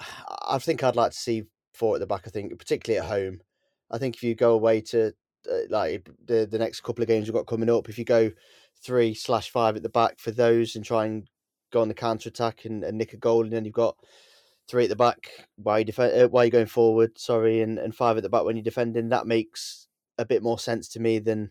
[0.48, 2.22] I think I'd like to see four at the back.
[2.26, 3.40] I think, particularly at home.
[3.90, 5.12] I think if you go away to
[5.50, 8.30] uh, like the the next couple of games we've got coming up, if you go
[8.82, 11.28] three slash five at the back for those and try and
[11.72, 13.96] go on the counter attack and, and nick a goal, and then you've got
[14.68, 17.18] three at the back while you defend, uh, while you're going forward.
[17.18, 19.08] Sorry, and, and five at the back when you're defending.
[19.08, 19.88] That makes
[20.18, 21.50] a bit more sense to me than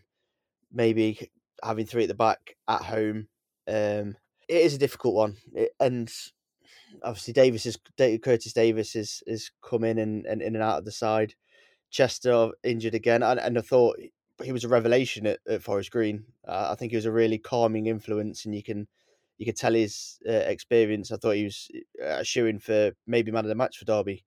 [0.72, 1.30] maybe
[1.62, 3.28] having three at the back at home.
[3.68, 4.16] Um,
[4.48, 6.12] it is a difficult one, it, and
[7.02, 10.84] obviously Davies is Curtis Davies is is come in and, and in and out of
[10.84, 11.34] the side.
[11.90, 13.98] Chester injured again, and, and I thought
[14.42, 16.24] he was a revelation at, at Forest Green.
[16.46, 18.86] Uh, I think he was a really calming influence, and you can
[19.38, 21.12] you could tell his uh, experience.
[21.12, 21.68] I thought he was
[22.04, 24.24] uh, shooing for maybe man of the match for Derby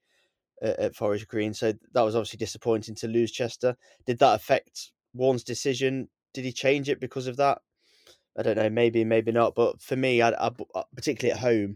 [0.62, 1.54] at, at Forest Green.
[1.54, 3.76] So that was obviously disappointing to lose Chester.
[4.06, 6.10] Did that affect Warne's decision?
[6.40, 7.60] Did he change it because of that?
[8.38, 8.70] I don't know.
[8.70, 9.56] Maybe, maybe not.
[9.56, 11.76] But for me, I, I uh, particularly at home,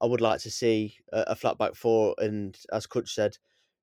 [0.00, 3.38] I would like to see a, a flat back four, and as Cutch said,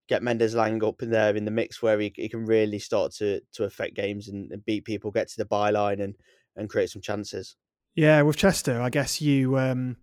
[0.09, 3.39] get Mendez-Laing up in there in the mix where he, he can really start to
[3.53, 6.15] to affect games and, and beat people, get to the byline, and
[6.57, 7.55] and create some chances.
[7.95, 9.95] Yeah, with Chester, I guess you, um,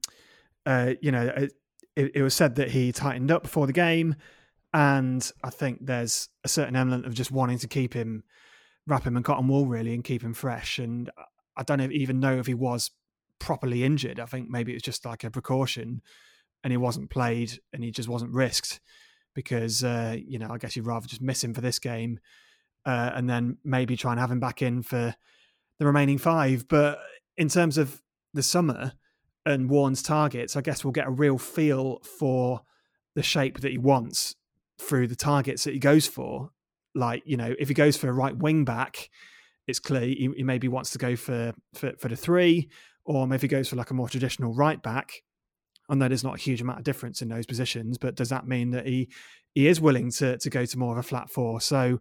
[0.64, 1.52] uh, you know, it,
[2.14, 4.16] it was said that he tightened up before the game,
[4.72, 8.24] and I think there's a certain element of just wanting to keep him,
[8.86, 10.78] wrap him in cotton wool really, and keep him fresh.
[10.78, 11.10] And
[11.56, 12.90] I don't even know if he was
[13.38, 14.20] properly injured.
[14.20, 16.02] I think maybe it was just like a precaution,
[16.64, 18.80] and he wasn't played, and he just wasn't risked
[19.34, 22.20] because uh, you know I guess you'd rather just miss him for this game,
[22.84, 25.14] uh, and then maybe try and have him back in for
[25.78, 26.66] the remaining five.
[26.68, 26.98] But
[27.36, 28.02] in terms of
[28.34, 28.92] the summer
[29.44, 32.62] and Warne's targets, I guess we'll get a real feel for
[33.14, 34.34] the shape that he wants
[34.78, 36.50] through the targets that he goes for.
[36.96, 39.10] Like you know, if he goes for a right wing back,
[39.66, 42.70] it's clear he, he maybe wants to go for, for for the three,
[43.04, 45.22] or maybe he goes for like a more traditional right back
[45.88, 48.46] I know there's not a huge amount of difference in those positions, but does that
[48.46, 49.08] mean that he
[49.54, 51.60] he is willing to to go to more of a flat four?
[51.60, 52.00] So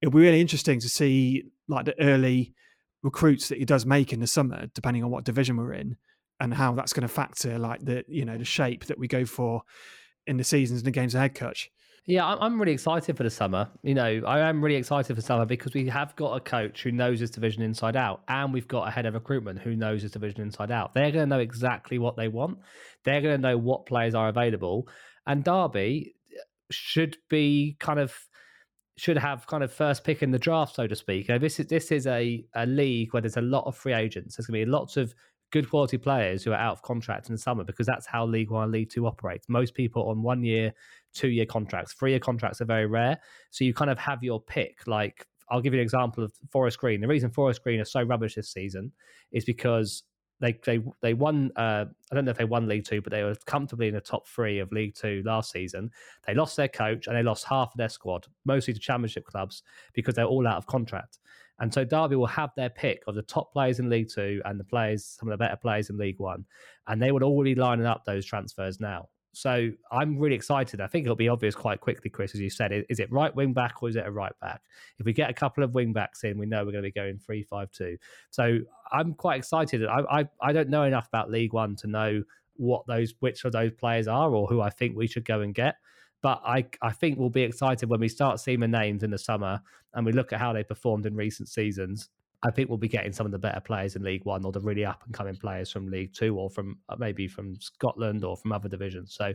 [0.00, 2.54] it'll be really interesting to see like the early
[3.02, 5.96] recruits that he does make in the summer, depending on what division we're in,
[6.40, 9.24] and how that's going to factor like the you know the shape that we go
[9.24, 9.62] for
[10.26, 11.34] in the seasons and the games ahead.
[11.34, 11.70] Cutch.
[12.06, 13.66] Yeah, I'm really excited for the summer.
[13.82, 16.92] You know, I am really excited for summer because we have got a coach who
[16.92, 20.10] knows his division inside out, and we've got a head of recruitment who knows his
[20.10, 20.92] division inside out.
[20.92, 22.58] They're going to know exactly what they want.
[23.04, 24.86] They're going to know what players are available,
[25.26, 26.14] and Derby
[26.70, 28.14] should be kind of
[28.98, 31.28] should have kind of first pick in the draft, so to speak.
[31.28, 34.36] this is this is a, a league where there's a lot of free agents.
[34.36, 35.14] There's going to be lots of
[35.52, 38.50] good quality players who are out of contract in the summer because that's how League
[38.50, 39.48] One, and League Two operates.
[39.48, 40.74] Most people on one year,
[41.14, 43.18] two year contracts, three year contracts are very rare.
[43.50, 44.86] So you kind of have your pick.
[44.86, 47.00] Like I'll give you an example of Forest Green.
[47.00, 48.92] The reason Forest Green are so rubbish this season
[49.32, 50.04] is because
[50.40, 51.50] they they they won.
[51.56, 54.00] Uh, I don't know if they won League Two, but they were comfortably in the
[54.00, 55.90] top three of League Two last season.
[56.26, 59.62] They lost their coach and they lost half of their squad, mostly to Championship clubs
[59.92, 61.18] because they're all out of contract.
[61.60, 64.58] And so Derby will have their pick of the top players in League Two and
[64.58, 66.44] the players, some of the better players in League One,
[66.88, 69.08] and they would all be lining up those transfers now.
[69.34, 70.80] So I'm really excited.
[70.80, 72.84] I think it'll be obvious quite quickly, Chris, as you said.
[72.88, 74.62] Is it right wing back or is it a right back?
[74.98, 76.92] If we get a couple of wing backs in, we know we're going to be
[76.92, 77.96] going three five two.
[78.30, 78.60] So
[78.92, 79.84] I'm quite excited.
[79.86, 82.22] I, I I don't know enough about League One to know
[82.56, 85.54] what those which of those players are or who I think we should go and
[85.54, 85.76] get.
[86.22, 89.18] But I, I think we'll be excited when we start seeing the names in the
[89.18, 89.60] summer
[89.92, 92.08] and we look at how they performed in recent seasons.
[92.44, 94.60] I think we'll be getting some of the better players in League One or the
[94.60, 98.36] really up and coming players from League Two or from uh, maybe from Scotland or
[98.36, 99.14] from other divisions.
[99.14, 99.32] So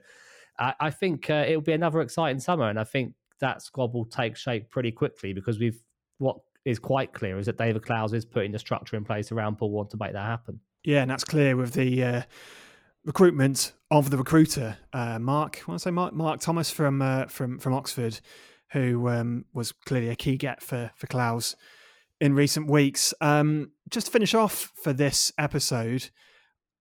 [0.60, 2.70] I, I think uh, it'll be another exciting summer.
[2.70, 5.82] And I think that squad will take shape pretty quickly because we've
[6.20, 9.58] what is quite clear is that David Clowes is putting the structure in place around
[9.58, 10.60] Paul Warne to make that happen.
[10.84, 12.22] Yeah, and that's clear with the uh,
[13.06, 15.64] recruitment of the recruiter, uh, Mark.
[15.66, 18.20] I want to say Mark, Mark Thomas from uh, from from Oxford,
[18.74, 21.56] who um, was clearly a key get for for Clowes
[22.20, 23.14] in recent weeks.
[23.22, 26.10] Um, just to finish off for this episode,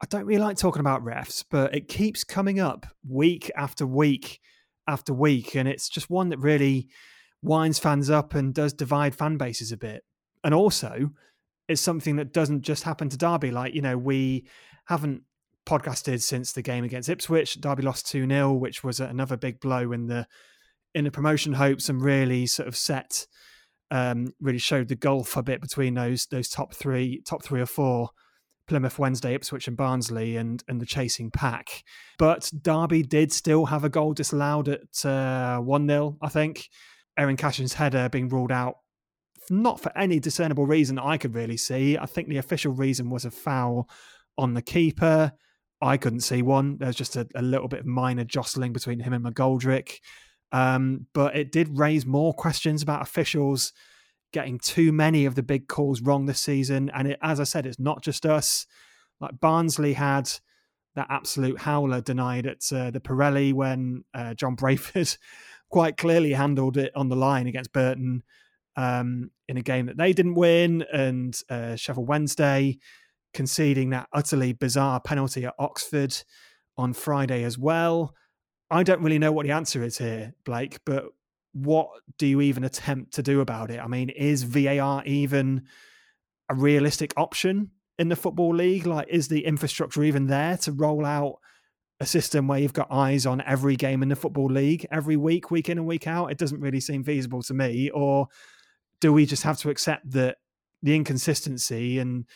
[0.02, 4.40] I don't really like talking about refs, but it keeps coming up week after week
[4.86, 6.88] after week, and it's just one that really
[7.42, 10.04] winds fans up and does divide fan bases a bit.
[10.44, 11.10] And also,
[11.68, 13.50] it's something that doesn't just happen to Derby.
[13.50, 14.46] Like you know, we
[14.86, 15.22] haven't
[15.66, 17.60] podcasted since the game against Ipswich.
[17.60, 20.26] Derby lost 2 0, which was another big blow in the
[20.94, 23.26] in the promotion hopes and really sort of set
[23.90, 27.66] um, really showed the gulf a bit between those those top three top three or
[27.66, 28.10] four
[28.68, 31.82] Plymouth Wednesday, Ipswich and Barnsley and and the chasing pack.
[32.18, 36.68] But Derby did still have a goal disallowed at uh, 1 0, I think.
[37.18, 38.76] Eiran Cashin's header being ruled out,
[39.50, 41.98] not for any discernible reason I could really see.
[41.98, 43.88] I think the official reason was a foul
[44.36, 45.32] on the keeper.
[45.80, 46.78] I couldn't see one.
[46.78, 49.98] There's just a, a, little bit of minor jostling between him and McGoldrick.
[50.52, 53.72] Um, but it did raise more questions about officials
[54.32, 56.90] getting too many of the big calls wrong this season.
[56.94, 58.66] And it, as I said, it's not just us.
[59.20, 60.30] Like Barnsley had
[60.94, 65.16] that absolute howler denied at uh, the Pirelli when uh, John Brayford
[65.70, 68.22] quite clearly handled it on the line against Burton
[68.76, 72.78] um, in a game that they didn't win, and uh, Sheffield Wednesday
[73.34, 76.16] conceding that utterly bizarre penalty at Oxford
[76.76, 78.14] on Friday as well.
[78.70, 81.06] I don't really know what the answer is here, Blake, but
[81.52, 81.88] what
[82.18, 83.80] do you even attempt to do about it?
[83.80, 85.62] I mean, is VAR even
[86.48, 88.86] a realistic option in the Football League?
[88.86, 91.38] Like, is the infrastructure even there to roll out
[92.00, 95.50] a system where you've got eyes on every game in the Football League every week,
[95.50, 96.30] week in and week out?
[96.30, 97.90] It doesn't really seem feasible to me.
[97.90, 98.28] Or
[99.00, 100.36] do we just have to accept that
[100.82, 102.26] the inconsistency and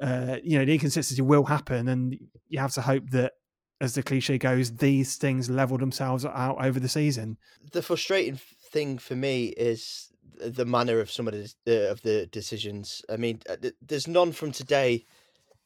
[0.00, 2.18] uh, you know the inconsistency will happen, and
[2.48, 3.32] you have to hope that,
[3.80, 7.36] as the cliche goes, these things level themselves out over the season.
[7.72, 8.38] The frustrating
[8.70, 13.02] thing for me is the manner of some of the of the decisions.
[13.10, 15.04] I mean, uh, there's none from today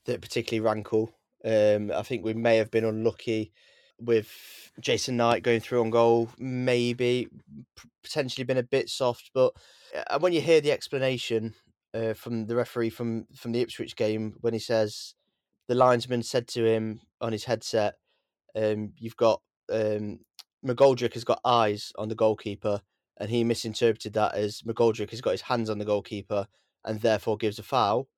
[0.07, 1.13] that particularly rankle.
[1.45, 3.53] Um, I think we may have been unlucky
[3.99, 4.31] with
[4.81, 7.29] Jason Knight going through on goal, maybe
[8.03, 9.53] potentially been a bit soft, but
[10.09, 11.55] uh, when you hear the explanation
[11.95, 15.15] uh, from the referee from from the Ipswich game when he says
[15.69, 17.95] the linesman said to him on his headset,
[18.57, 20.21] um, "You've got um,
[20.65, 22.81] McGoldrick has got eyes on the goalkeeper,"
[23.19, 26.47] and he misinterpreted that as McGoldrick has got his hands on the goalkeeper
[26.85, 28.09] and therefore gives a foul.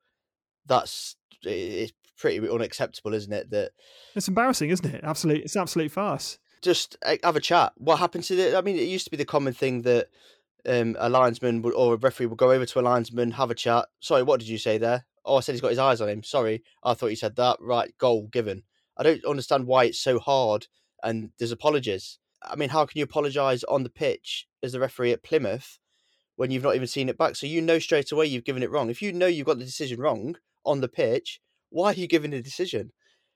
[0.66, 3.50] That's it's pretty unacceptable, isn't it?
[3.50, 3.72] That
[4.14, 5.00] it's embarrassing, isn't it?
[5.02, 6.38] Absolutely, it's absolute farce.
[6.62, 7.72] Just eh, have a chat.
[7.76, 8.56] What happened to the?
[8.56, 10.08] I mean, it used to be the common thing that
[10.66, 13.54] um, a linesman would, or a referee would go over to a linesman, have a
[13.54, 13.86] chat.
[14.00, 15.04] Sorry, what did you say there?
[15.24, 16.22] Oh, I said he's got his eyes on him.
[16.22, 17.58] Sorry, I thought you said that.
[17.60, 18.62] Right, goal given.
[18.96, 20.66] I don't understand why it's so hard
[21.02, 22.18] and there's apologies.
[22.42, 25.78] I mean, how can you apologise on the pitch as the referee at Plymouth
[26.36, 27.36] when you've not even seen it back?
[27.36, 28.90] So you know straight away you've given it wrong.
[28.90, 31.40] If you know you've got the decision wrong on the pitch,
[31.70, 32.92] why are you giving the decision?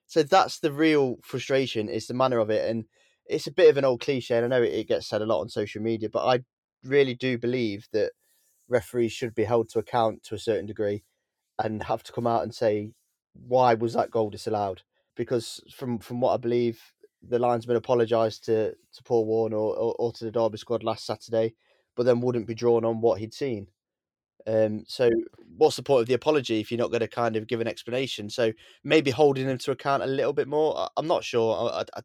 [0.07, 2.69] So that's the real frustration, is the manner of it.
[2.69, 2.85] And
[3.27, 5.41] it's a bit of an old cliche, and I know it, gets said a lot
[5.41, 6.41] on social media, but I
[6.85, 8.13] really do believe that
[8.69, 11.03] referees should be held to account to a certain degree
[11.59, 12.93] and have to come out and say
[13.33, 14.83] why was that goal disallowed
[15.17, 16.81] because from from what i believe
[17.29, 21.05] the linesman apologised to to paul warne or, or, or, to the derby squad last
[21.05, 21.55] saturday
[21.97, 23.67] but then wouldn't be drawn on what he'd seen.
[24.47, 25.11] Um, so
[25.57, 27.67] what's the point of the apology if you're not going to kind of give an
[27.67, 28.31] explanation?
[28.31, 28.53] So
[28.85, 30.89] maybe holding them to account a little bit more?
[30.97, 31.73] I'm not sure.
[31.73, 32.03] I, I,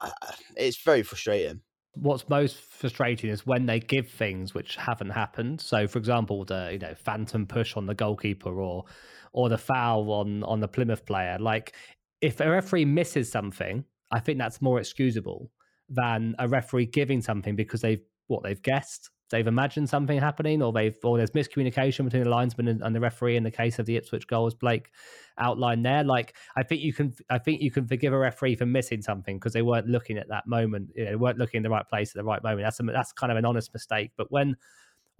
[0.00, 0.10] I,
[0.56, 1.60] it's very frustrating.
[1.94, 5.60] What's most frustrating is when they give things which haven't happened.
[5.60, 8.84] So, for example, the you know phantom push on the goalkeeper or
[9.32, 11.36] or the foul on on the Plymouth player.
[11.40, 11.74] Like,
[12.20, 15.50] if a referee misses something, I think that's more excusable
[15.88, 20.72] than a referee giving something because they've what they've guessed they've imagined something happening or
[20.72, 23.86] they've or there's miscommunication between the linesman and, and, the referee in the case of
[23.86, 24.90] the Ipswich goals Blake
[25.38, 26.04] outlined there.
[26.04, 29.38] Like I think you can I think you can forgive a referee for missing something
[29.38, 31.88] because they weren't looking at that moment you know, they weren't looking in the right
[31.88, 32.62] place at the right moment.
[32.62, 34.10] That's a, that's kind of an honest mistake.
[34.16, 34.56] But when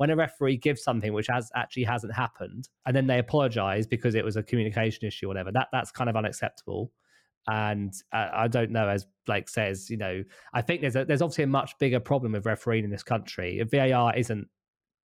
[0.00, 4.14] when a referee gives something which has actually hasn't happened and then they apologize because
[4.14, 6.90] it was a communication issue or whatever that that's kind of unacceptable
[7.48, 10.22] and uh, I don't know, as Blake says, you know,
[10.52, 13.62] I think there's a, there's obviously a much bigger problem with refereeing in this country.
[13.70, 14.46] VAR isn't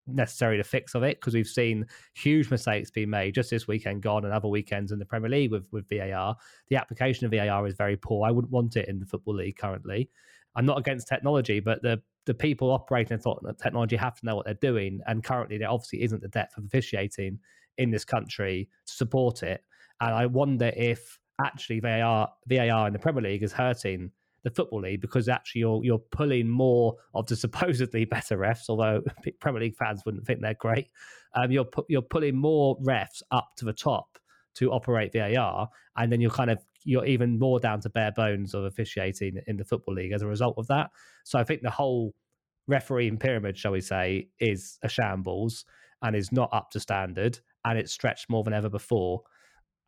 [0.07, 4.03] necessarily the fix of it because we've seen huge mistakes being made just this weekend
[4.03, 6.37] gone and other weekends in the Premier League with with VAR.
[6.69, 8.27] The application of VAR is very poor.
[8.27, 10.11] I wouldn't want it in the football league currently.
[10.55, 14.45] I'm not against technology, but the the people operating the technology have to know what
[14.45, 17.39] they're doing, and currently there obviously isn't the depth of officiating
[17.79, 19.63] in this country to support it.
[20.01, 24.11] And I wonder if actually VAR VAR in the Premier League is hurting
[24.43, 29.03] the football league because actually you're you're pulling more of the supposedly better refs, although
[29.41, 30.89] Premier League fans wouldn't think they're great.
[31.35, 34.19] Um, you're pu- you're pulling more refs up to the top
[34.55, 38.55] to operate VAR, and then you're kind of you're even more down to bare bones
[38.55, 40.91] of officiating in the football league as a result of that.
[41.25, 42.15] So I think the whole
[42.69, 45.65] refereeing pyramid, shall we say, is a shambles
[46.03, 49.23] and is not up to standard, and it's stretched more than ever before.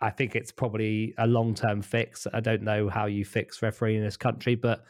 [0.01, 2.27] I think it's probably a long term fix.
[2.33, 4.85] I don't know how you fix refereeing in this country, but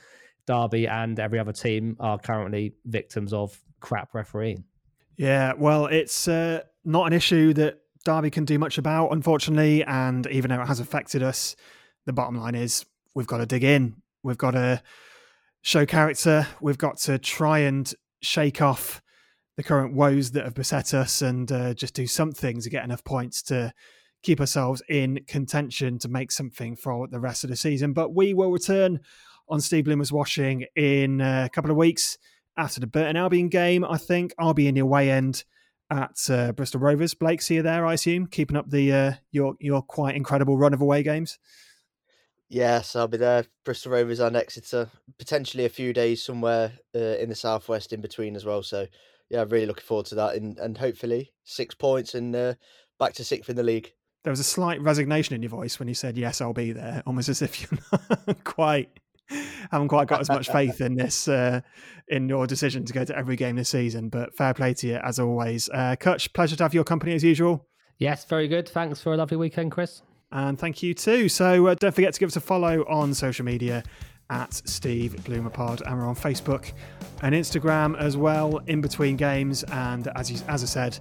[0.46, 4.64] Derby and every other team are currently victims of crap refereeing.
[5.16, 9.84] Yeah, well, it's uh, not an issue that Derby can do much about, unfortunately.
[9.84, 11.56] And even though it has affected us,
[12.08, 13.94] the bottom line is we've got to dig in.
[14.22, 14.82] We've got to
[15.60, 16.46] show character.
[16.60, 17.92] We've got to try and
[18.22, 19.02] shake off
[19.58, 23.04] the current woes that have beset us and uh, just do something to get enough
[23.04, 23.72] points to
[24.22, 27.92] keep ourselves in contention to make something for the rest of the season.
[27.92, 29.00] But we will return
[29.48, 32.16] on Steve Bloomer's washing in a couple of weeks
[32.56, 33.84] after the Burton Albion game.
[33.84, 35.44] I think I'll be in your away end
[35.90, 37.12] at uh, Bristol Rovers.
[37.12, 40.72] Blake, see you there, I assume, keeping up the uh, your your quite incredible run
[40.72, 41.38] of away games.
[42.48, 43.44] Yes, I'll be there.
[43.64, 44.88] Bristol Rovers and Exeter.
[45.18, 48.62] Potentially a few days somewhere uh, in the southwest in between as well.
[48.62, 48.86] So,
[49.28, 50.36] yeah, really looking forward to that.
[50.36, 52.54] And, and hopefully six points and uh,
[52.98, 53.92] back to sixth in the league.
[54.24, 57.02] There was a slight resignation in your voice when you said, Yes, I'll be there,
[57.06, 58.90] almost as if you're not quite.
[59.70, 61.60] Haven't quite got as much faith in this, uh,
[62.08, 64.08] in your decision to go to every game this season.
[64.08, 65.68] But fair play to you as always.
[65.68, 67.66] Uh, Cutch, pleasure to have your company as usual.
[67.98, 68.66] Yes, very good.
[68.66, 70.00] Thanks for a lovely weekend, Chris.
[70.30, 71.28] And thank you too.
[71.28, 73.82] So uh, don't forget to give us a follow on social media
[74.30, 76.72] at Steve Bloomer Pod, and we're on Facebook
[77.22, 79.62] and Instagram as well in between games.
[79.64, 80.98] And as you, as I said,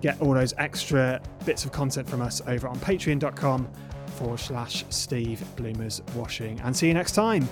[0.00, 3.68] get all those extra bits of content from us over on patreon.com
[4.16, 6.60] forward slash Steve Bloomers Washing.
[6.60, 7.48] And see you next time.